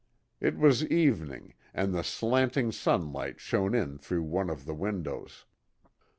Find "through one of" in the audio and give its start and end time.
3.99-4.65